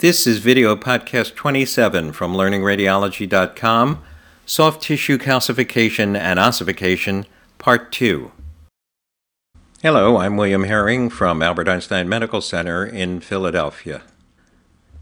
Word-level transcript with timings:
This 0.00 0.28
is 0.28 0.38
video 0.38 0.76
podcast 0.76 1.34
27 1.34 2.12
from 2.12 2.32
learningradiology.com 2.32 4.00
Soft 4.46 4.80
Tissue 4.80 5.18
Calcification 5.18 6.16
and 6.16 6.38
Ossification, 6.38 7.26
Part 7.58 7.90
2. 7.90 8.30
Hello, 9.82 10.18
I'm 10.18 10.36
William 10.36 10.62
Herring 10.62 11.10
from 11.10 11.42
Albert 11.42 11.68
Einstein 11.68 12.08
Medical 12.08 12.40
Center 12.40 12.86
in 12.86 13.18
Philadelphia. 13.18 14.02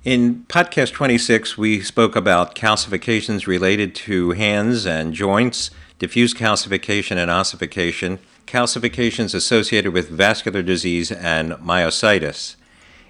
In 0.02 0.46
podcast 0.48 0.94
26, 0.94 1.58
we 1.58 1.82
spoke 1.82 2.16
about 2.16 2.54
calcifications 2.54 3.46
related 3.46 3.94
to 3.96 4.30
hands 4.30 4.86
and 4.86 5.12
joints, 5.12 5.70
diffuse 5.98 6.32
calcification 6.32 7.18
and 7.18 7.30
ossification, 7.30 8.18
calcifications 8.46 9.34
associated 9.34 9.92
with 9.92 10.08
vascular 10.08 10.62
disease 10.62 11.12
and 11.12 11.52
myositis. 11.52 12.56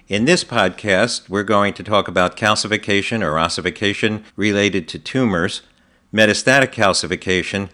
In 0.07 0.23
this 0.23 0.45
podcast, 0.45 1.27
we're 1.27 1.43
going 1.43 1.73
to 1.73 1.83
talk 1.83 2.07
about 2.07 2.37
calcification 2.37 3.21
or 3.21 3.37
ossification 3.37 4.23
related 4.37 4.87
to 4.87 4.99
tumors, 4.99 5.63
metastatic 6.13 6.71
calcification, 6.71 7.67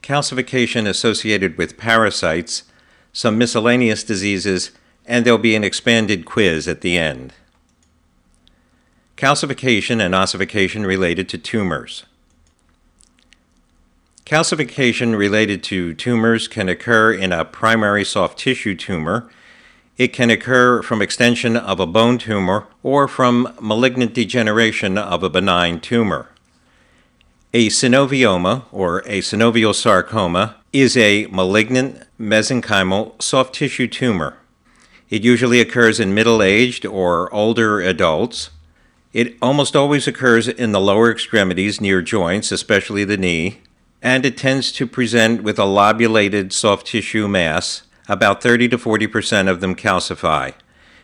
calcification 0.00 0.86
associated 0.86 1.58
with 1.58 1.76
parasites, 1.76 2.62
some 3.12 3.36
miscellaneous 3.36 4.04
diseases, 4.04 4.70
and 5.06 5.24
there'll 5.24 5.38
be 5.38 5.56
an 5.56 5.64
expanded 5.64 6.24
quiz 6.24 6.68
at 6.68 6.82
the 6.82 6.96
end. 6.96 7.32
Calcification 9.16 10.00
and 10.00 10.14
ossification 10.14 10.86
related 10.86 11.28
to 11.30 11.36
tumors. 11.36 12.04
Calcification 14.24 15.18
related 15.18 15.64
to 15.64 15.94
tumors 15.94 16.46
can 16.46 16.68
occur 16.68 17.12
in 17.12 17.32
a 17.32 17.44
primary 17.44 18.04
soft 18.04 18.38
tissue 18.38 18.76
tumor. 18.76 19.28
It 20.02 20.12
can 20.12 20.30
occur 20.30 20.82
from 20.82 21.00
extension 21.00 21.56
of 21.56 21.78
a 21.78 21.86
bone 21.86 22.18
tumor 22.18 22.66
or 22.82 23.06
from 23.06 23.54
malignant 23.60 24.14
degeneration 24.14 24.98
of 24.98 25.22
a 25.22 25.30
benign 25.30 25.78
tumor. 25.78 26.28
A 27.54 27.68
synovioma, 27.68 28.64
or 28.72 29.02
a 29.06 29.20
synovial 29.20 29.72
sarcoma, 29.72 30.56
is 30.72 30.96
a 30.96 31.26
malignant 31.26 32.02
mesenchymal 32.18 33.22
soft 33.22 33.54
tissue 33.54 33.86
tumor. 33.86 34.38
It 35.08 35.22
usually 35.22 35.60
occurs 35.60 36.00
in 36.00 36.12
middle 36.14 36.42
aged 36.42 36.84
or 36.84 37.32
older 37.32 37.80
adults. 37.80 38.50
It 39.12 39.36
almost 39.40 39.76
always 39.76 40.08
occurs 40.08 40.48
in 40.48 40.72
the 40.72 40.80
lower 40.80 41.12
extremities 41.12 41.80
near 41.80 42.02
joints, 42.02 42.50
especially 42.50 43.04
the 43.04 43.16
knee, 43.16 43.60
and 44.02 44.26
it 44.26 44.36
tends 44.36 44.72
to 44.72 44.84
present 44.88 45.44
with 45.44 45.60
a 45.60 45.64
lobulated 45.64 46.52
soft 46.52 46.88
tissue 46.88 47.28
mass. 47.28 47.84
About 48.08 48.42
30 48.42 48.68
to 48.70 48.78
40 48.78 49.06
percent 49.06 49.48
of 49.48 49.60
them 49.60 49.74
calcify. 49.74 50.54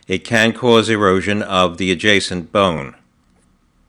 It 0.07 0.25
can 0.25 0.53
cause 0.53 0.89
erosion 0.89 1.43
of 1.43 1.79
the 1.79 1.93
adjacent 1.93 2.51
bone. 2.51 2.95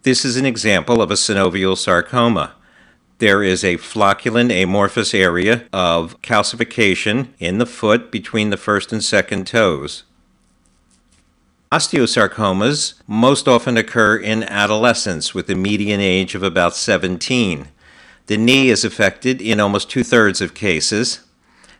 This 0.04 0.24
is 0.24 0.38
an 0.38 0.46
example 0.46 1.02
of 1.02 1.12
a 1.12 1.16
synovial 1.16 1.78
sarcoma. 1.78 2.54
There 3.20 3.44
is 3.44 3.64
a 3.64 3.78
flocculent 3.78 4.52
amorphous 4.52 5.14
area 5.14 5.66
of 5.74 6.22
calcification 6.22 7.30
in 7.38 7.58
the 7.58 7.66
foot 7.66 8.12
between 8.12 8.50
the 8.50 8.58
first 8.58 8.94
and 8.94 9.04
second 9.04 9.46
toes. 9.46 10.04
Osteosarcomas 11.72 12.96
most 13.08 13.48
often 13.48 13.78
occur 13.78 14.16
in 14.16 14.44
adolescence 14.44 15.36
with 15.36 15.50
a 15.50 15.56
median 15.56 16.00
age 16.00 16.34
of 16.34 16.44
about 16.44 16.76
17. 16.76 17.68
The 18.28 18.38
knee 18.38 18.70
is 18.70 18.84
affected 18.86 19.42
in 19.42 19.60
almost 19.60 19.90
two 19.90 20.04
thirds 20.04 20.42
of 20.42 20.54
cases. 20.54 21.20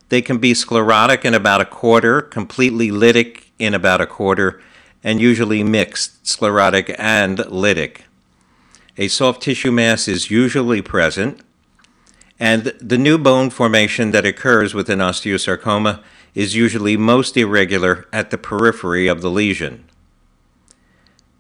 They 0.10 0.22
can 0.22 0.40
be 0.40 0.54
sclerotic 0.54 1.24
in 1.24 1.34
about 1.34 1.62
a 1.62 1.66
quarter, 1.66 2.22
completely 2.22 2.90
lytic 2.90 3.46
in 3.60 3.74
about 3.74 4.02
a 4.02 4.08
quarter, 4.08 4.62
and 5.04 5.22
usually 5.22 5.64
mixed, 5.64 6.28
sclerotic 6.28 6.94
and 6.98 7.38
lytic. 7.38 8.02
A 8.98 9.08
soft 9.08 9.44
tissue 9.44 9.72
mass 9.72 10.08
is 10.08 10.30
usually 10.32 10.82
present, 10.82 11.40
and 12.40 12.74
the 12.82 12.98
new 12.98 13.18
bone 13.18 13.50
formation 13.50 14.12
that 14.12 14.26
occurs 14.26 14.74
with 14.74 14.90
an 14.90 15.00
osteosarcoma 15.00 16.02
is 16.34 16.56
usually 16.56 16.98
most 16.98 17.38
irregular 17.38 18.08
at 18.12 18.32
the 18.32 18.38
periphery 18.38 19.08
of 19.08 19.22
the 19.22 19.30
lesion. 19.30 19.86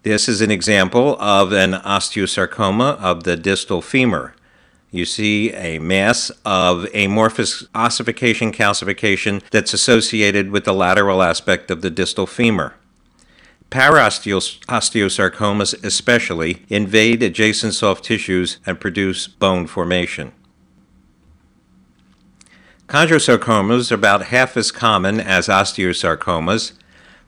This 0.04 0.30
is 0.30 0.42
an 0.42 0.52
example 0.52 1.18
of 1.20 1.52
an 1.52 1.74
osteosarcoma 1.74 2.98
of 3.00 3.24
the 3.24 3.36
distal 3.36 3.82
femur. 3.82 4.34
You 4.92 5.06
see 5.06 5.54
a 5.54 5.80
mass 5.80 6.32
of 6.46 6.88
amorphous 6.96 7.68
ossification 7.76 8.52
calcification 8.52 9.44
that's 9.52 9.74
associated 9.74 10.50
with 10.50 10.66
the 10.66 10.74
lateral 10.74 11.22
aspect 11.22 11.70
of 11.70 11.82
the 11.82 11.92
distal 11.92 12.26
femur. 12.26 12.74
Paraosteosarcomas, 13.70 15.84
especially, 15.84 16.66
invade 16.70 17.22
adjacent 17.22 17.76
soft 17.76 18.04
tissues 18.04 18.58
and 18.66 18.80
produce 18.80 19.28
bone 19.28 19.68
formation. 19.68 20.32
Chondrosarcomas 22.88 23.92
are 23.92 23.96
about 23.96 24.28
half 24.28 24.58
as 24.58 24.72
common 24.72 25.20
as 25.20 25.48
osteosarcomas. 25.48 26.72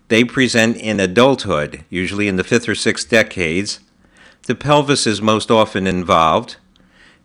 They 0.07 0.23
present 0.23 0.78
in 0.78 0.99
adulthood, 0.99 1.85
usually 1.91 2.28
in 2.28 2.38
the 2.38 2.43
fifth 2.43 2.67
or 2.67 2.73
sixth 2.73 3.07
decades. 3.07 3.79
The 4.47 4.55
pelvis 4.55 5.05
is 5.05 5.22
most 5.22 5.51
often 5.51 5.85
involved. 5.85 6.55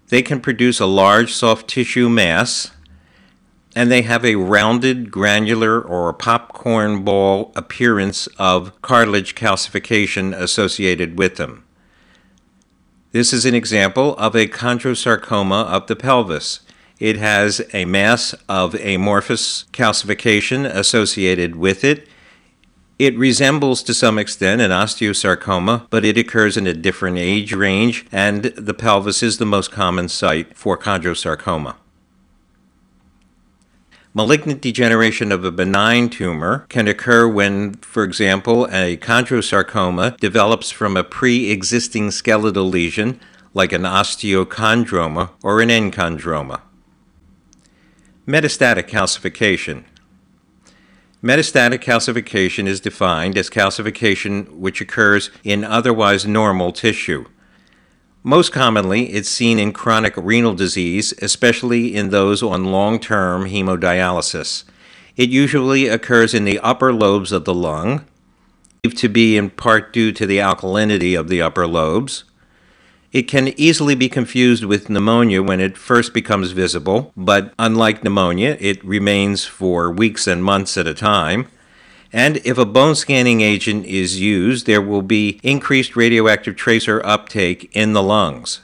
They 0.09 0.23
can 0.23 0.41
produce 0.41 0.79
a 0.79 0.87
large 0.87 1.33
soft 1.33 1.69
tissue 1.69 2.09
mass, 2.09 2.71
and 3.75 3.91
they 3.91 4.03
have 4.03 4.25
a 4.25 4.37
rounded, 4.37 5.11
granular, 5.11 5.81
or 5.81 6.13
popcorn 6.13 7.05
ball 7.05 7.53
appearance 7.57 8.27
of 8.39 8.81
cartilage 8.83 9.35
calcification 9.35 10.33
associated 10.33 11.19
with 11.19 11.37
them. 11.37 11.65
This 13.13 13.33
is 13.33 13.45
an 13.45 13.55
example 13.55 14.17
of 14.17 14.35
a 14.35 14.47
chondrosarcoma 14.47 15.65
of 15.65 15.87
the 15.87 15.97
pelvis. 15.97 16.61
It 16.99 17.17
has 17.17 17.61
a 17.75 17.85
mass 17.85 18.35
of 18.49 18.75
amorphous 18.75 19.65
calcification 19.73 20.65
associated 20.65 21.57
with 21.57 21.83
it. 21.85 22.09
It 22.99 23.17
resembles 23.19 23.83
to 23.83 23.93
some 23.93 24.19
extent 24.19 24.63
an 24.63 24.71
osteosarcoma, 24.71 25.89
but 25.91 26.05
it 26.05 26.17
occurs 26.17 26.57
in 26.57 26.67
a 26.67 26.73
different 26.73 27.19
age 27.19 27.53
range, 27.53 28.07
and 28.11 28.45
the 28.45 28.73
pelvis 28.73 29.23
is 29.23 29.37
the 29.37 29.45
most 29.45 29.71
common 29.71 30.09
site 30.09 30.57
for 30.57 30.79
chondrosarcoma. 30.79 31.77
Malignant 34.15 34.63
degeneration 34.63 35.31
of 35.31 35.45
a 35.45 35.53
benign 35.53 36.09
tumor 36.09 36.65
can 36.71 36.89
occur 36.89 37.29
when, 37.29 37.75
for 37.75 38.03
example, 38.03 38.65
a 38.73 38.97
chondrosarcoma 38.97 40.17
develops 40.17 40.71
from 40.71 40.97
a 40.97 41.05
pre 41.05 41.51
existing 41.51 42.11
skeletal 42.11 42.65
lesion 42.65 43.21
like 43.53 43.73
an 43.73 43.83
osteochondroma 43.83 45.29
or 45.43 45.61
an 45.61 45.69
enchondroma. 45.69 46.63
Metastatic 48.27 48.89
calcification. 48.89 49.85
Metastatic 51.27 51.81
calcification 51.81 52.69
is 52.69 52.79
defined 52.79 53.37
as 53.37 53.51
calcification 53.51 54.49
which 54.59 54.81
occurs 54.81 55.29
in 55.43 55.65
otherwise 55.65 56.25
normal 56.25 56.71
tissue. 56.71 57.25
Most 58.23 58.53
commonly, 58.53 59.07
it's 59.07 59.29
seen 59.29 59.59
in 59.59 59.73
chronic 59.73 60.15
renal 60.17 60.55
disease, 60.55 61.13
especially 61.21 61.97
in 61.97 62.11
those 62.11 62.45
on 62.45 62.67
long 62.67 63.01
term 63.01 63.47
hemodialysis. 63.47 64.63
It 65.17 65.29
usually 65.29 65.89
occurs 65.89 66.33
in 66.33 66.45
the 66.45 66.61
upper 66.61 66.93
lobes 66.93 67.33
of 67.33 67.45
the 67.45 67.55
lung, 67.55 68.05
to 68.95 69.09
be 69.09 69.37
in 69.37 69.51
part 69.51 69.93
due 69.93 70.13
to 70.13 70.27
the 70.27 70.39
alkalinity 70.39 71.19
of 71.19 71.27
the 71.27 71.43
upper 71.43 71.67
lobes. 71.67 72.23
It 73.13 73.23
can 73.23 73.49
easily 73.59 73.95
be 73.95 74.09
confused 74.09 74.65
with 74.65 74.91
pneumonia 74.91 75.43
when 75.43 75.61
it 75.61 75.79
first 75.79 76.13
becomes 76.13 76.51
visible, 76.51 77.13
but 77.17 77.55
unlike 77.59 78.03
pneumonia, 78.03 78.57
it 78.61 78.85
remains 78.85 79.45
for 79.45 79.91
weeks 79.91 80.27
and 80.27 80.43
months 80.43 80.77
at 80.77 80.87
a 80.87 80.95
time. 80.95 81.49
And 82.13 82.39
if 82.39 82.59
a 82.59 82.65
bone 82.65 82.95
scanning 82.95 83.41
agent 83.41 83.87
is 83.87 84.21
used, 84.21 84.67
there 84.67 84.83
will 84.83 85.03
be 85.03 85.41
increased 85.43 85.97
radioactive 85.97 86.57
tracer 86.57 87.05
uptake 87.05 87.71
in 87.73 87.93
the 87.93 88.03
lungs. 88.03 88.61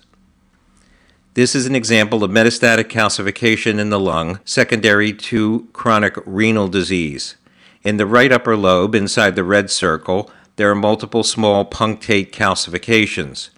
This 1.35 1.55
is 1.55 1.67
an 1.67 1.75
example 1.75 2.23
of 2.23 2.31
metastatic 2.31 2.85
calcification 2.85 3.79
in 3.79 3.89
the 3.89 3.99
lung 3.99 4.39
secondary 4.45 5.13
to 5.15 5.67
chronic 5.73 6.15
renal 6.27 6.69
disease. 6.69 7.37
In 7.83 7.97
the 7.97 8.07
right 8.07 8.31
upper 8.31 8.57
lobe, 8.57 8.95
inside 8.95 9.35
the 9.35 9.45
red 9.45 9.71
circle, 9.71 10.31
there 10.57 10.71
are 10.71 10.75
multiple 10.75 11.25
small 11.25 11.65
punctate 11.65 12.33
calcifications. 12.33 13.49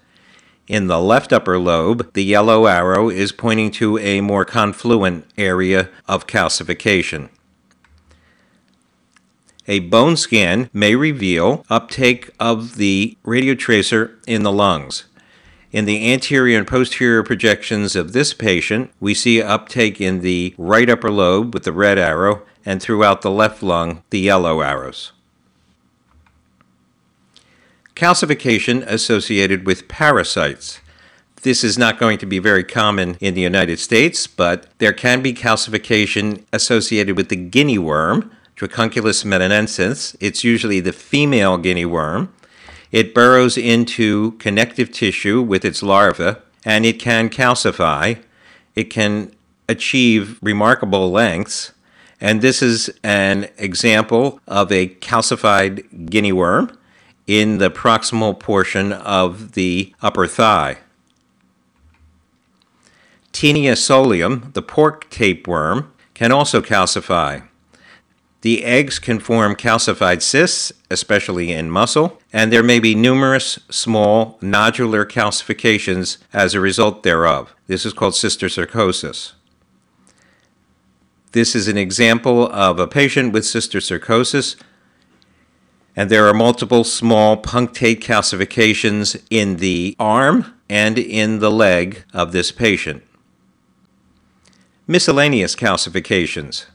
In 0.67 0.87
the 0.87 0.99
left 0.99 1.31
upper 1.31 1.59
lobe, 1.59 2.11
the 2.13 2.23
yellow 2.23 2.65
arrow 2.65 3.09
is 3.09 3.31
pointing 3.31 3.69
to 3.71 3.99
a 3.99 4.21
more 4.21 4.45
confluent 4.45 5.25
area 5.37 5.89
of 6.07 6.25
calcification. 6.25 7.29
A 9.67 9.79
bone 9.79 10.17
scan 10.17 10.69
may 10.73 10.95
reveal 10.95 11.65
uptake 11.69 12.31
of 12.39 12.77
the 12.77 13.17
radiotracer 13.23 14.15
in 14.25 14.43
the 14.43 14.51
lungs. 14.51 15.05
In 15.71 15.85
the 15.85 16.11
anterior 16.11 16.57
and 16.57 16.67
posterior 16.67 17.21
projections 17.21 17.95
of 17.95 18.13
this 18.13 18.33
patient, 18.33 18.91
we 18.99 19.13
see 19.13 19.41
uptake 19.41 19.99
in 19.99 20.21
the 20.21 20.55
right 20.57 20.89
upper 20.89 21.11
lobe 21.11 21.53
with 21.53 21.63
the 21.63 21.73
red 21.73 21.99
arrow 21.99 22.43
and 22.65 22.81
throughout 22.81 23.21
the 23.21 23.31
left 23.31 23.61
lung, 23.61 24.01
the 24.09 24.19
yellow 24.19 24.61
arrows. 24.61 25.11
Calcification 27.95 28.85
associated 28.87 29.65
with 29.65 29.87
parasites. 29.87 30.81
This 31.43 31.63
is 31.63 31.77
not 31.77 31.97
going 31.97 32.17
to 32.17 32.25
be 32.25 32.39
very 32.39 32.63
common 32.63 33.15
in 33.21 33.35
the 33.35 33.41
United 33.41 33.79
States, 33.79 34.27
but 34.27 34.67
there 34.79 34.91
can 34.91 35.21
be 35.21 35.33
calcification 35.33 36.43
associated 36.51 37.15
with 37.15 37.29
the 37.29 37.37
guinea 37.37 37.77
worm, 37.77 38.31
Dracunculus 38.57 39.23
medinensis. 39.23 40.13
It's 40.19 40.43
usually 40.43 40.81
the 40.81 40.91
female 40.91 41.57
guinea 41.57 41.85
worm. 41.85 42.33
It 42.91 43.13
burrows 43.13 43.57
into 43.57 44.33
connective 44.39 44.91
tissue 44.91 45.41
with 45.41 45.63
its 45.63 45.81
larva, 45.81 46.41
and 46.65 46.85
it 46.85 46.99
can 46.99 47.29
calcify. 47.29 48.21
It 48.75 48.85
can 48.85 49.33
achieve 49.69 50.37
remarkable 50.41 51.11
lengths, 51.11 51.71
and 52.19 52.41
this 52.41 52.61
is 52.61 52.89
an 53.03 53.47
example 53.57 54.41
of 54.47 54.69
a 54.69 54.89
calcified 54.95 56.09
guinea 56.09 56.33
worm 56.33 56.77
in 57.27 57.57
the 57.57 57.71
proximal 57.71 58.39
portion 58.39 58.91
of 58.91 59.53
the 59.53 59.93
upper 60.01 60.27
thigh. 60.27 60.77
Taenia 63.33 63.73
solium, 63.73 64.53
the 64.53 64.61
pork 64.61 65.09
tapeworm, 65.09 65.91
can 66.13 66.31
also 66.31 66.61
calcify. 66.61 67.45
The 68.41 68.63
eggs 68.63 68.99
can 68.99 69.19
form 69.19 69.55
calcified 69.55 70.21
cysts, 70.21 70.71
especially 70.91 71.51
in 71.51 71.71
muscle, 71.71 72.21
and 72.31 72.53
there 72.53 72.61
may 72.61 72.79
be 72.79 72.93
numerous 72.93 73.59
small 73.69 74.37
nodular 74.39 75.03
calcifications 75.03 76.19
as 76.31 76.53
a 76.53 76.59
result 76.59 77.01
thereof. 77.01 77.55
This 77.67 77.85
is 77.85 77.93
called 77.93 78.13
cysticercosis. 78.13 79.33
This 81.31 81.55
is 81.55 81.67
an 81.67 81.77
example 81.77 82.47
of 82.49 82.79
a 82.79 82.87
patient 82.87 83.33
with 83.33 83.43
cysticercosis, 83.43 84.55
and 85.95 86.09
there 86.09 86.27
are 86.27 86.33
multiple 86.33 86.83
small 86.83 87.37
punctate 87.41 88.01
calcifications 88.01 89.21
in 89.29 89.57
the 89.57 89.95
arm 89.99 90.53
and 90.69 90.97
in 90.97 91.39
the 91.39 91.51
leg 91.51 92.03
of 92.13 92.31
this 92.31 92.51
patient. 92.51 93.03
Miscellaneous 94.87 95.55
calcifications. 95.55 96.65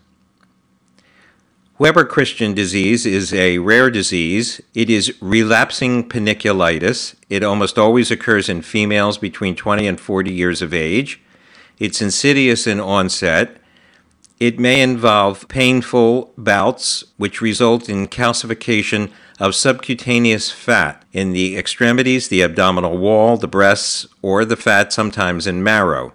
Weber 1.79 2.05
Christian 2.05 2.53
disease 2.53 3.07
is 3.07 3.33
a 3.33 3.59
rare 3.59 3.91
disease. 3.91 4.61
It 4.75 4.91
is 4.91 5.17
relapsing 5.23 6.09
panniculitis. 6.09 7.15
It 7.31 7.43
almost 7.43 7.79
always 7.79 8.11
occurs 8.11 8.51
in 8.51 8.61
females 8.61 9.17
between 9.17 9.57
20 9.57 9.87
and 9.87 9.99
40 9.99 10.31
years 10.31 10.61
of 10.61 10.75
age. 10.75 11.23
It's 11.79 12.03
insidious 12.03 12.67
in 12.67 12.81
onset. 12.81 13.60
It 14.41 14.59
may 14.59 14.81
involve 14.81 15.47
painful 15.49 16.33
bouts, 16.39 17.05
which 17.19 17.43
result 17.43 17.91
in 17.91 18.09
calcification 18.09 19.13
of 19.39 19.55
subcutaneous 19.55 20.51
fat 20.51 21.05
in 21.13 21.33
the 21.33 21.59
extremities, 21.59 22.29
the 22.29 22.43
abdominal 22.43 22.97
wall, 22.97 23.37
the 23.37 23.47
breasts, 23.47 24.07
or 24.23 24.47
the 24.47 24.57
fat 24.57 24.95
sometimes 24.95 25.47
in 25.47 25.63
marrow. 25.63 26.15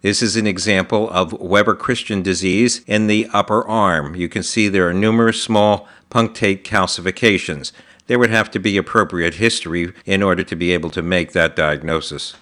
This 0.00 0.22
is 0.22 0.36
an 0.36 0.46
example 0.46 1.10
of 1.10 1.34
Weber 1.34 1.74
Christian 1.74 2.22
disease 2.22 2.82
in 2.86 3.06
the 3.06 3.28
upper 3.34 3.68
arm. 3.68 4.14
You 4.14 4.30
can 4.30 4.42
see 4.42 4.68
there 4.68 4.88
are 4.88 4.94
numerous 4.94 5.42
small 5.42 5.86
punctate 6.10 6.62
calcifications. 6.62 7.70
There 8.06 8.18
would 8.18 8.30
have 8.30 8.50
to 8.52 8.58
be 8.58 8.78
appropriate 8.78 9.34
history 9.34 9.92
in 10.06 10.22
order 10.22 10.42
to 10.42 10.56
be 10.56 10.72
able 10.72 10.90
to 10.90 11.02
make 11.02 11.32
that 11.32 11.54
diagnosis. 11.54 12.34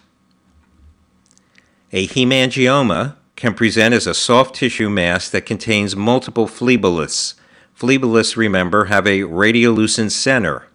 A 1.93 2.07
hemangioma 2.07 3.17
can 3.37 3.55
present 3.55 3.95
as 3.95 4.07
a 4.07 4.15
soft 4.15 4.55
tissue 4.55 4.89
mass 4.89 5.29
that 5.29 5.47
contains 5.47 5.97
multiple 5.97 6.47
phleboliths. 6.47 7.35
Phleboliths, 7.75 8.37
remember, 8.37 8.87
have 8.87 9.07
a 9.07 9.21
radiolucent 9.21 10.13
center, 10.13 10.69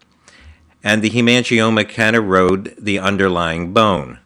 and 0.83 1.01
the 1.01 1.09
hemangioma 1.09 1.87
can 1.87 2.15
erode 2.15 2.75
the 2.77 2.99
underlying 2.99 3.73
bone. 3.73 4.19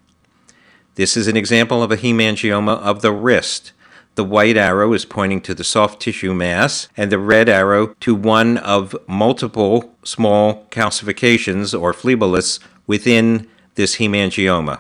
This 0.95 1.15
is 1.18 1.27
an 1.27 1.38
example 1.38 1.81
of 1.81 1.91
a 1.91 1.97
hemangioma 1.97 2.77
of 2.80 3.01
the 3.01 3.12
wrist. 3.12 3.71
The 4.15 4.24
white 4.24 4.57
arrow 4.57 4.94
is 4.94 5.06
pointing 5.06 5.41
to 5.41 5.56
the 5.56 5.63
soft 5.63 6.00
tissue 6.01 6.33
mass, 6.33 6.88
and 6.95 7.12
the 7.12 7.18
red 7.18 7.50
arrow 7.50 7.95
to 8.01 8.13
one 8.13 8.57
of 8.57 8.95
multiple 9.07 9.95
small 10.03 10.68
calcifications 10.69 11.80
or 11.80 11.94
phleboliths 11.94 12.59
within 12.85 13.47
this 13.75 13.95
hemangioma. 13.95 14.80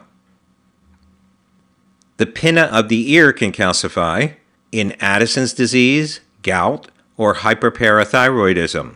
The 2.23 2.31
pinna 2.31 2.69
of 2.71 2.87
the 2.87 3.11
ear 3.11 3.33
can 3.33 3.51
calcify 3.51 4.35
in 4.71 4.95
Addison's 5.01 5.51
disease, 5.51 6.21
gout, 6.41 6.89
or 7.17 7.35
hyperparathyroidism. 7.35 8.95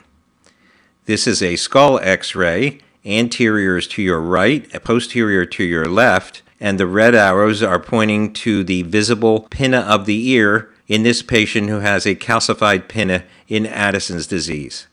This 1.08 1.28
is 1.28 1.44
a 1.44 1.58
skull 1.58 2.00
x 2.00 2.36
ray, 2.36 2.80
anterior 3.06 3.76
is 3.76 3.86
to 3.88 4.02
your 4.02 4.22
right, 4.22 4.66
posterior 4.86 5.46
to 5.46 5.64
your 5.66 5.88
left, 5.88 6.42
and 6.62 6.80
the 6.80 6.88
red 6.88 7.16
arrows 7.16 7.62
are 7.62 7.82
pointing 7.82 8.32
to 8.32 8.64
the 8.64 8.84
visible 8.84 9.42
pinna 9.50 9.80
of 9.80 10.06
the 10.06 10.30
ear 10.30 10.70
in 10.88 11.04
this 11.04 11.22
patient 11.22 11.68
who 11.68 11.80
has 11.80 12.06
a 12.06 12.16
calcified 12.16 12.88
pinna 12.88 13.26
in 13.50 13.66
Addison's 13.66 14.26
disease. 14.26 14.88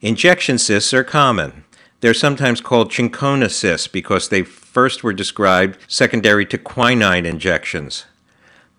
Injection 0.00 0.58
cysts 0.58 0.92
are 0.92 1.04
common. 1.04 1.62
They're 2.00 2.14
sometimes 2.14 2.60
called 2.60 2.92
cinchona 2.92 3.48
cysts 3.48 3.86
because 3.86 4.28
they 4.28 4.42
first 4.70 5.02
were 5.02 5.12
described 5.12 5.76
secondary 5.88 6.46
to 6.46 6.56
quinine 6.56 7.26
injections. 7.26 8.04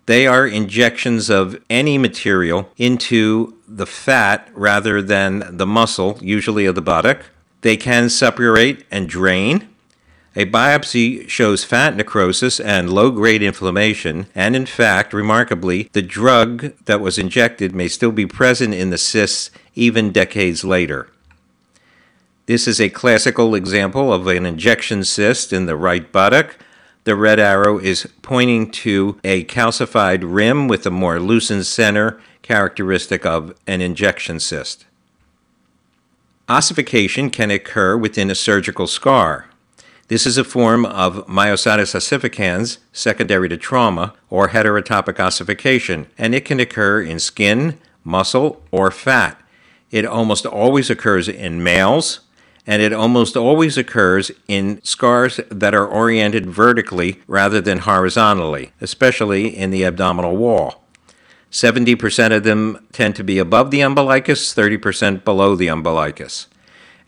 They 0.06 0.26
are 0.26 0.48
injections 0.48 1.30
of 1.30 1.62
any 1.70 1.98
material 1.98 2.70
into 2.78 3.58
the 3.68 3.86
fat 3.86 4.48
rather 4.54 5.02
than 5.02 5.58
the 5.58 5.66
muscle, 5.66 6.18
usually 6.22 6.66
of 6.66 6.76
the 6.76 6.82
buttock. 6.82 7.26
They 7.62 7.78
can 7.78 8.10
suppurate 8.10 8.86
and 8.90 9.08
drain. 9.08 9.68
A 10.34 10.46
biopsy 10.46 11.28
shows 11.28 11.66
fat 11.66 11.98
necrosis 11.98 12.62
and 12.62 12.90
low 12.90 13.12
grade 13.12 13.44
inflammation, 13.44 14.28
and 14.34 14.56
in 14.56 14.66
fact, 14.66 15.14
remarkably, 15.14 15.90
the 15.92 16.02
drug 16.02 16.74
that 16.86 17.02
was 17.02 17.18
injected 17.18 17.76
may 17.76 17.90
still 17.90 18.14
be 18.14 18.26
present 18.26 18.74
in 18.74 18.92
the 18.92 18.98
cysts 18.98 19.52
even 19.76 20.14
decades 20.14 20.64
later. 20.64 21.10
This 22.52 22.68
is 22.68 22.82
a 22.82 22.90
classical 22.90 23.56
example 23.56 24.12
of 24.12 24.28
an 24.28 24.46
injection 24.46 25.06
cyst 25.06 25.54
in 25.54 25.68
the 25.68 25.78
right 25.78 26.12
buttock. 26.12 26.58
The 27.06 27.16
red 27.16 27.40
arrow 27.40 27.80
is 27.80 28.10
pointing 28.22 28.72
to 28.72 29.18
a 29.24 29.46
calcified 29.46 30.24
rim 30.26 30.68
with 30.68 30.86
a 30.86 30.92
more 30.92 31.18
lucent 31.22 31.66
center, 31.66 32.20
characteristic 32.42 33.26
of 33.26 33.56
an 33.68 33.80
injection 33.80 34.42
cyst. 34.42 34.84
Ossification 36.50 37.30
can 37.30 37.52
occur 37.52 37.96
within 37.96 38.30
a 38.30 38.36
surgical 38.36 38.86
scar. 38.86 39.48
This 40.10 40.28
is 40.28 40.38
a 40.38 40.44
form 40.44 40.86
of 40.86 41.26
myositis 41.28 41.96
ossificans 41.96 42.80
secondary 42.92 43.48
to 43.48 43.56
trauma 43.56 44.14
or 44.30 44.50
heterotopic 44.50 45.22
ossification, 45.22 46.08
and 46.18 46.36
it 46.36 46.44
can 46.44 46.60
occur 46.60 47.02
in 47.02 47.18
skin, 47.20 47.80
muscle, 48.04 48.62
or 48.72 48.92
fat. 48.92 49.42
It 49.90 50.06
almost 50.06 50.46
always 50.46 50.90
occurs 50.90 51.30
in 51.30 51.64
males, 51.64 52.20
and 52.68 52.82
it 52.82 52.94
almost 52.94 53.36
always 53.36 53.78
occurs 53.78 54.32
in 54.48 54.82
scars 54.84 55.40
that 55.50 55.74
are 55.74 55.88
oriented 55.88 56.46
vertically 56.46 57.22
rather 57.28 57.60
than 57.62 57.80
horizontally, 57.80 58.72
especially 58.80 59.48
in 59.48 59.72
the 59.72 59.84
abdominal 59.84 60.38
wall. 60.38 60.84
70% 61.52 62.36
of 62.36 62.44
them 62.44 62.86
tend 62.94 63.16
to 63.16 63.24
be 63.24 63.38
above 63.38 63.72
the 63.72 63.82
umbilicus, 63.82 64.54
30% 64.54 65.26
below 65.26 65.56
the 65.56 65.70
umbilicus. 65.70 66.48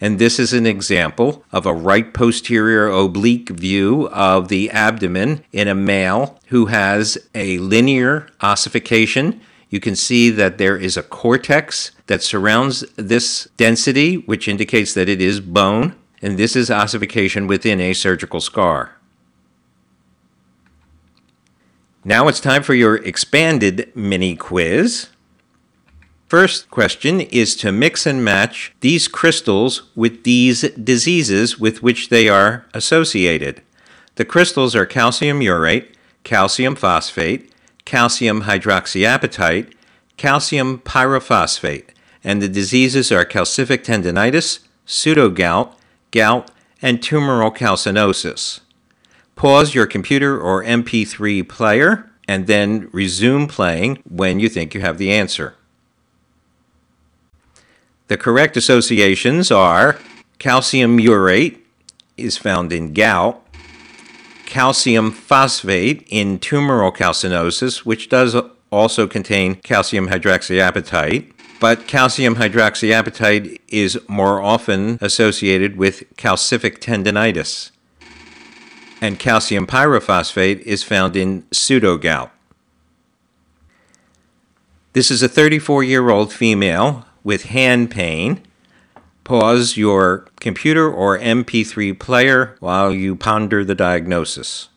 And 0.02 0.20
this 0.20 0.38
is 0.38 0.52
an 0.52 0.66
example 0.66 1.46
of 1.54 1.66
a 1.66 1.74
right 1.74 2.14
posterior 2.14 2.88
oblique 2.88 3.50
view 3.50 4.10
of 4.10 4.50
the 4.50 4.70
abdomen 4.72 5.46
in 5.54 5.70
a 5.70 5.76
male 5.76 6.42
who 6.48 6.66
has 6.66 7.18
a 7.34 7.58
linear 7.60 8.28
ossification. 8.42 9.40
You 9.74 9.80
can 9.80 9.96
see 9.96 10.30
that 10.30 10.60
there 10.60 10.78
is 10.78 10.98
a 10.98 11.02
cortex 11.02 11.94
that 12.06 12.22
surrounds 12.22 12.82
this 12.96 13.50
density, 13.58 14.18
which 14.18 14.48
indicates 14.48 14.94
that 14.94 15.10
it 15.10 15.20
is 15.20 15.40
bone, 15.40 15.96
and 16.22 16.38
this 16.38 16.56
is 16.56 16.70
ossification 16.70 17.48
within 17.48 17.82
a 17.82 17.94
surgical 17.94 18.40
scar. 18.40 18.98
Now 22.06 22.28
it's 22.28 22.40
time 22.40 22.62
for 22.62 22.76
your 22.76 22.98
expanded 22.98 23.92
mini 23.96 24.36
quiz. 24.36 25.08
First 26.28 26.70
question 26.70 27.22
is 27.22 27.56
to 27.56 27.72
mix 27.72 28.06
and 28.06 28.24
match 28.24 28.76
these 28.82 29.08
crystals 29.08 29.90
with 29.96 30.24
these 30.24 30.70
diseases 30.74 31.60
with 31.60 31.82
which 31.82 32.10
they 32.10 32.30
are 32.30 32.68
associated. 32.76 33.64
The 34.18 34.26
crystals 34.26 34.76
are 34.76 34.86
calcium 34.86 35.40
urate, 35.40 35.96
calcium 36.24 36.76
phosphate, 36.76 37.50
calcium 37.86 38.44
hydroxyapatite, 38.44 39.74
calcium 40.18 40.80
pyrophosphate, 40.80 41.90
and 42.24 42.42
the 42.42 42.48
diseases 42.48 43.12
are 43.12 43.26
calcific 43.26 43.84
tendinitis, 43.84 44.60
pseudogout, 44.88 45.74
gout, 46.12 46.52
and 46.82 47.00
tumoral 47.00 47.56
calcinosis. 47.56 48.62
Pause 49.36 49.76
your 49.76 49.86
computer 49.86 50.40
or 50.40 50.64
MP3 50.64 51.48
player 51.48 52.10
and 52.28 52.48
then 52.48 52.90
resume 52.92 53.48
playing 53.48 54.02
when 54.10 54.40
you 54.40 54.48
think 54.48 54.74
you 54.74 54.82
have 54.82 54.98
the 54.98 55.12
answer. 55.12 55.56
The 58.08 58.18
correct 58.18 58.56
associations 58.56 59.52
are 59.52 60.00
Calcium 60.40 60.98
urate 60.98 61.60
is 62.18 62.38
found 62.38 62.74
in 62.74 62.94
gout. 62.94 63.43
Calcium 64.46 65.12
phosphate 65.12 66.06
in 66.10 66.40
tumoral 66.40 66.96
calcinosis, 66.96 67.80
which 67.80 68.10
does 68.10 68.36
also 68.72 69.08
contain 69.08 69.56
calcium 69.56 70.08
hydroxyapatite 70.08 71.34
but 71.64 71.88
calcium 71.88 72.36
hydroxyapatite 72.36 73.58
is 73.70 73.98
more 74.10 74.42
often 74.42 74.98
associated 75.00 75.78
with 75.78 76.04
calcific 76.18 76.80
tendinitis. 76.80 77.72
And 79.00 79.18
calcium 79.18 79.66
pyrophosphate 79.66 80.60
is 80.64 80.84
found 80.84 81.16
in 81.16 81.44
pseudogout. 81.44 82.32
This 84.92 85.10
is 85.10 85.24
a 85.24 85.30
34 85.30 85.86
year 85.86 86.10
old 86.10 86.34
female 86.34 87.06
with 87.24 87.44
hand 87.44 87.90
pain. 87.90 88.42
Pause 89.24 89.78
your 89.78 90.28
computer 90.42 90.92
or 90.92 91.18
MP3 91.18 91.98
player 91.98 92.58
while 92.60 92.92
you 92.92 93.16
ponder 93.16 93.64
the 93.64 93.76
diagnosis. 93.76 94.68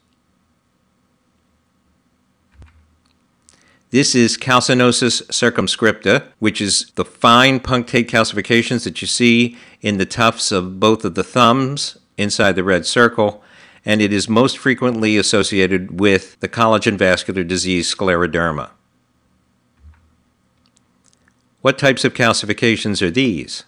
This 3.90 4.14
is 4.14 4.36
calcinosis 4.36 5.22
circumscripta, 5.28 6.26
which 6.38 6.60
is 6.60 6.92
the 6.96 7.04
fine 7.04 7.60
punctate 7.60 8.08
calcifications 8.08 8.84
that 8.84 9.00
you 9.00 9.08
see 9.08 9.56
in 9.80 9.96
the 9.96 10.06
tufts 10.06 10.52
of 10.52 10.78
both 10.78 11.04
of 11.04 11.14
the 11.14 11.24
thumbs 11.24 11.96
inside 12.16 12.56
the 12.56 12.64
red 12.64 12.84
circle, 12.84 13.42
and 13.84 14.02
it 14.02 14.12
is 14.12 14.28
most 14.28 14.58
frequently 14.58 15.16
associated 15.16 15.98
with 15.98 16.38
the 16.40 16.48
collagen 16.48 16.98
vascular 16.98 17.44
disease 17.44 17.92
scleroderma. 17.92 18.70
What 21.62 21.78
types 21.78 22.04
of 22.04 22.14
calcifications 22.14 23.02
are 23.02 23.10
these? 23.10 23.64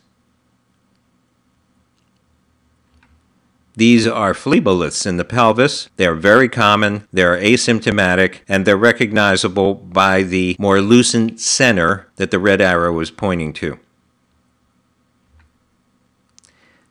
These 3.78 4.08
are 4.08 4.34
phleboliths 4.34 5.06
in 5.06 5.18
the 5.18 5.24
pelvis. 5.24 5.88
They're 5.98 6.16
very 6.16 6.48
common, 6.48 7.06
they're 7.12 7.38
asymptomatic, 7.38 8.40
and 8.48 8.66
they're 8.66 8.76
recognizable 8.76 9.76
by 9.76 10.24
the 10.24 10.56
more 10.58 10.80
lucent 10.80 11.38
center 11.38 12.08
that 12.16 12.32
the 12.32 12.40
red 12.40 12.60
arrow 12.60 12.98
is 12.98 13.12
pointing 13.12 13.52
to. 13.52 13.78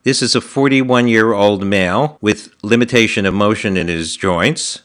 This 0.03 0.21
is 0.21 0.33
a 0.33 0.39
41 0.39 1.09
year 1.09 1.33
old 1.33 1.65
male 1.65 2.17
with 2.21 2.53
limitation 2.63 3.25
of 3.25 3.33
motion 3.33 3.75
in 3.75 3.89
his 3.89 4.15
joints. 4.15 4.83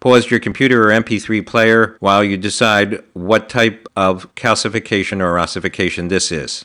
Pause 0.00 0.30
your 0.30 0.40
computer 0.40 0.88
or 0.88 1.02
MP3 1.02 1.46
player 1.46 1.98
while 2.00 2.24
you 2.24 2.38
decide 2.38 3.02
what 3.12 3.50
type 3.50 3.86
of 3.94 4.34
calcification 4.36 5.20
or 5.20 5.38
ossification 5.38 6.08
this 6.08 6.32
is. 6.32 6.64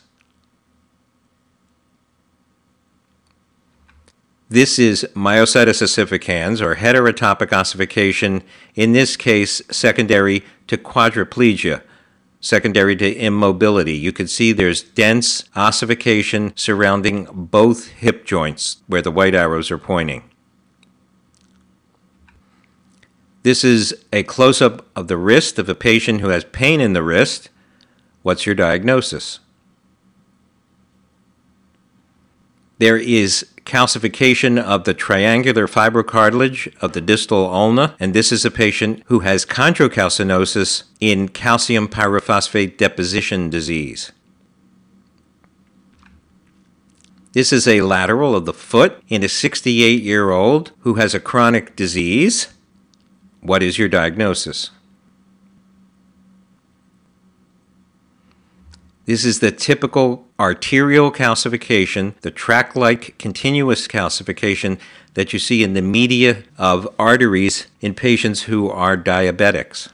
This 4.50 4.80
is 4.80 5.06
myositis 5.14 5.82
ossificans 5.82 6.62
or 6.62 6.76
heterotopic 6.76 7.52
ossification, 7.52 8.44
in 8.76 8.94
this 8.94 9.18
case, 9.18 9.62
secondary 9.70 10.46
to 10.68 10.78
quadriplegia, 10.78 11.82
secondary 12.40 12.96
to 12.96 13.14
immobility. 13.14 13.94
You 13.94 14.14
can 14.14 14.28
see 14.28 14.54
there's 14.54 14.82
dense 14.82 15.44
ossification 15.56 16.54
surrounding 16.56 17.28
both 17.30 17.88
hip 17.88 18.26
joints 18.26 18.78
where 18.88 19.02
the 19.02 19.12
white 19.12 19.36
arrows 19.36 19.70
are 19.70 19.78
pointing. 19.78 20.24
This 23.44 23.66
is 23.66 23.96
a 24.14 24.24
close 24.24 24.62
up 24.62 24.86
of 24.96 25.10
the 25.10 25.18
wrist 25.18 25.60
of 25.60 25.68
a 25.68 25.76
patient 25.76 26.22
who 26.22 26.30
has 26.30 26.46
pain 26.46 26.80
in 26.80 26.94
the 26.94 27.04
wrist. 27.04 27.50
What's 28.22 28.46
your 28.46 28.56
diagnosis? 28.56 29.40
There 32.80 32.98
is 32.98 33.46
calcification 33.68 34.58
of 34.60 34.86
the 34.86 34.94
triangular 34.94 35.68
fibrocartilage 35.68 36.74
of 36.82 36.94
the 36.94 37.02
distal 37.02 37.46
ulna, 37.54 37.96
and 38.00 38.14
this 38.14 38.32
is 38.32 38.46
a 38.46 38.50
patient 38.50 39.04
who 39.08 39.20
has 39.20 39.46
chondrocalcinosis 39.46 40.84
in 41.00 41.28
calcium 41.28 41.88
pyrophosphate 41.88 42.78
deposition 42.78 43.50
disease. 43.50 44.14
This 47.34 47.54
is 47.54 47.68
a 47.68 47.82
lateral 47.82 48.36
of 48.36 48.46
the 48.46 48.54
foot 48.54 49.04
in 49.10 49.22
a 49.22 49.30
68 49.30 50.02
year 50.02 50.32
old 50.32 50.72
who 50.80 50.96
has 50.96 51.14
a 51.14 51.20
chronic 51.20 51.76
disease. 51.76 52.48
What 53.42 53.62
is 53.62 53.78
your 53.78 53.90
diagnosis? 53.90 54.72
This 59.08 59.24
is 59.24 59.40
the 59.40 59.54
typical 59.54 60.28
arterial 60.38 61.14
calcification, 61.14 62.20
the 62.24 62.30
track 62.30 62.76
like 62.76 63.18
continuous 63.18 63.88
calcification 63.88 64.78
that 65.14 65.32
you 65.32 65.40
see 65.40 65.64
in 65.64 65.74
the 65.74 65.82
media 65.82 66.44
of 66.58 66.94
arteries 67.00 67.68
in 67.80 67.94
patients 67.94 68.44
who 68.44 68.70
are 68.70 68.98
diabetics. 68.98 69.88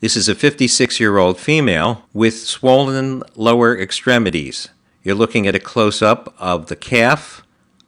This 0.00 0.16
is 0.16 0.26
a 0.26 0.34
56 0.34 0.98
year 0.98 1.18
old 1.18 1.38
female 1.38 2.06
with 2.14 2.38
swollen 2.38 3.22
lower 3.36 3.78
extremities. 3.78 4.70
You're 5.02 5.14
looking 5.14 5.46
at 5.46 5.54
a 5.54 5.60
close 5.60 6.00
up 6.00 6.34
of 6.38 6.68
the 6.68 6.76
calf. 6.76 7.42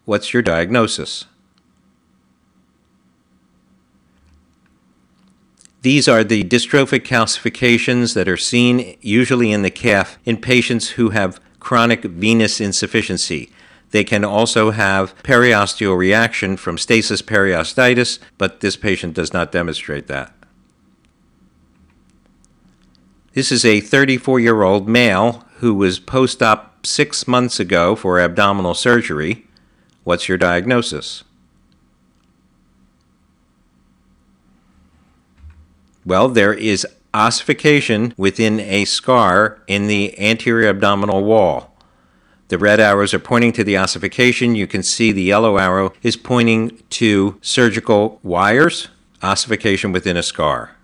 What's 0.04 0.34
your 0.34 0.42
diagnosis? 0.42 1.24
These 5.82 6.06
are 6.06 6.22
the 6.22 6.44
dystrophic 6.44 7.00
calcifications 7.00 8.14
that 8.14 8.28
are 8.28 8.36
seen 8.36 8.96
usually 9.00 9.50
in 9.50 9.62
the 9.62 9.70
calf 9.70 10.16
in 10.24 10.36
patients 10.36 10.90
who 10.90 11.10
have 11.10 11.40
chronic 11.58 12.02
venous 12.04 12.60
insufficiency. 12.60 13.50
They 13.90 14.04
can 14.04 14.24
also 14.24 14.70
have 14.70 15.14
periosteal 15.24 15.98
reaction 15.98 16.56
from 16.56 16.78
stasis 16.78 17.20
periostitis, 17.20 18.20
but 18.38 18.60
this 18.60 18.76
patient 18.76 19.14
does 19.14 19.32
not 19.32 19.50
demonstrate 19.50 20.06
that. 20.06 20.32
This 23.32 23.50
is 23.50 23.64
a 23.64 23.80
34 23.80 24.38
year 24.38 24.62
old 24.62 24.88
male 24.88 25.44
who 25.56 25.74
was 25.74 25.98
post 25.98 26.42
op 26.44 26.86
six 26.86 27.26
months 27.26 27.58
ago 27.58 27.96
for 27.96 28.20
abdominal 28.20 28.74
surgery. 28.74 29.46
What's 30.04 30.28
your 30.28 30.38
diagnosis? 30.38 31.24
Well, 36.04 36.28
there 36.28 36.52
is 36.52 36.86
ossification 37.14 38.14
within 38.16 38.58
a 38.58 38.84
scar 38.84 39.62
in 39.66 39.86
the 39.86 40.18
anterior 40.18 40.68
abdominal 40.68 41.24
wall. 41.24 41.76
The 42.48 42.58
red 42.58 42.80
arrows 42.80 43.14
are 43.14 43.18
pointing 43.18 43.52
to 43.52 43.64
the 43.64 43.78
ossification. 43.78 44.54
You 44.54 44.66
can 44.66 44.82
see 44.82 45.12
the 45.12 45.22
yellow 45.22 45.58
arrow 45.58 45.92
is 46.02 46.16
pointing 46.16 46.82
to 46.90 47.38
surgical 47.40 48.18
wires, 48.22 48.88
ossification 49.22 49.92
within 49.92 50.16
a 50.16 50.22
scar. 50.22 50.76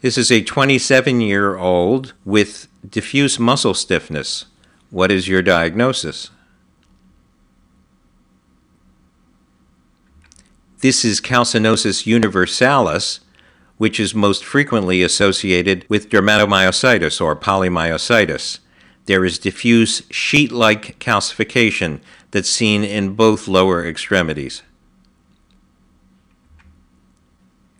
This 0.00 0.16
is 0.16 0.32
a 0.32 0.42
27 0.42 1.20
year 1.20 1.56
old 1.56 2.14
with 2.24 2.68
diffuse 2.88 3.38
muscle 3.38 3.74
stiffness. 3.74 4.46
What 4.90 5.10
is 5.10 5.28
your 5.28 5.42
diagnosis? 5.42 6.30
This 10.80 11.06
is 11.06 11.22
calcinosis 11.22 12.04
universalis, 12.04 13.20
which 13.78 13.98
is 13.98 14.14
most 14.14 14.44
frequently 14.44 15.02
associated 15.02 15.86
with 15.88 16.10
dermatomyositis 16.10 17.18
or 17.20 17.34
polymyositis. 17.34 18.58
There 19.06 19.24
is 19.24 19.38
diffuse 19.38 20.02
sheet 20.10 20.52
like 20.52 20.98
calcification 20.98 22.00
that's 22.30 22.50
seen 22.50 22.84
in 22.84 23.14
both 23.14 23.48
lower 23.48 23.86
extremities. 23.86 24.62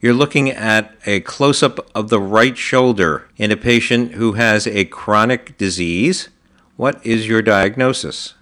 You're 0.01 0.15
looking 0.15 0.49
at 0.51 0.95
a 1.05 1.21
close 1.21 1.63
up 1.63 1.91
of 1.95 2.09
the 2.09 2.21
right 2.21 2.57
shoulder 2.57 3.29
in 3.37 3.51
a 3.51 3.57
patient 3.57 4.13
who 4.13 4.35
has 4.35 4.67
a 4.67 4.85
chronic 4.87 5.59
disease. 5.59 6.31
What 6.77 7.05
is 7.05 7.29
your 7.29 7.43
diagnosis? 7.43 8.36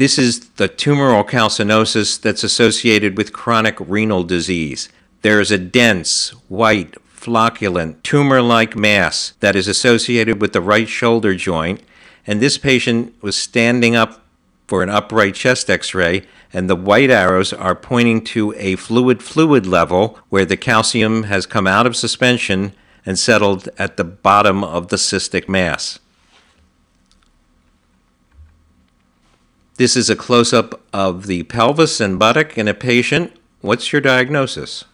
This 0.00 0.18
is 0.18 0.48
the 0.56 0.66
tumoral 0.66 1.28
calcinosis 1.28 2.18
that's 2.18 2.42
associated 2.42 3.18
with 3.18 3.34
chronic 3.34 3.76
renal 3.78 4.24
disease. 4.24 4.88
There 5.20 5.42
is 5.42 5.50
a 5.50 5.58
dense, 5.58 6.30
white, 6.48 6.94
flocculent, 7.14 8.02
tumor 8.02 8.40
like 8.40 8.74
mass 8.74 9.34
that 9.40 9.54
is 9.54 9.68
associated 9.68 10.40
with 10.40 10.54
the 10.54 10.62
right 10.62 10.88
shoulder 10.88 11.34
joint, 11.34 11.82
and 12.26 12.40
this 12.40 12.56
patient 12.56 13.14
was 13.20 13.36
standing 13.36 13.94
up 13.94 14.24
for 14.66 14.82
an 14.82 14.88
upright 14.88 15.34
chest 15.34 15.68
x 15.68 15.92
ray, 15.92 16.22
and 16.50 16.70
the 16.70 16.76
white 16.76 17.10
arrows 17.10 17.52
are 17.52 17.74
pointing 17.74 18.24
to 18.24 18.54
a 18.56 18.76
fluid 18.76 19.22
fluid 19.22 19.66
level 19.66 20.18
where 20.30 20.46
the 20.46 20.56
calcium 20.56 21.24
has 21.24 21.44
come 21.44 21.66
out 21.66 21.86
of 21.86 21.94
suspension 21.94 22.72
and 23.04 23.18
settled 23.18 23.68
at 23.78 23.98
the 23.98 24.04
bottom 24.04 24.64
of 24.64 24.88
the 24.88 24.96
cystic 24.96 25.46
mass. 25.46 25.98
This 29.80 29.96
is 29.96 30.10
a 30.10 30.14
close 30.14 30.52
up 30.52 30.78
of 30.92 31.26
the 31.26 31.44
pelvis 31.44 32.02
and 32.02 32.18
buttock 32.18 32.58
in 32.58 32.68
a 32.68 32.74
patient. 32.74 33.32
What's 33.62 33.94
your 33.94 34.02
diagnosis? 34.02 34.84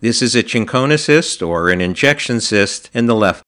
This 0.00 0.22
is 0.22 0.34
a 0.34 0.42
chinchona 0.42 0.98
cyst 0.98 1.40
or 1.40 1.70
an 1.70 1.80
injection 1.80 2.40
cyst 2.40 2.90
in 2.92 3.06
the 3.06 3.14
left 3.14 3.44